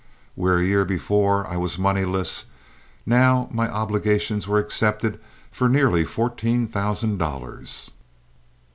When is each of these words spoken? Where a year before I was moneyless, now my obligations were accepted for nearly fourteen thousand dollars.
Where 0.33 0.57
a 0.57 0.63
year 0.65 0.83
before 0.83 1.45
I 1.45 1.57
was 1.57 1.77
moneyless, 1.77 2.45
now 3.05 3.47
my 3.51 3.69
obligations 3.71 4.47
were 4.47 4.57
accepted 4.57 5.19
for 5.51 5.69
nearly 5.69 6.05
fourteen 6.05 6.65
thousand 6.67 7.19
dollars. 7.19 7.91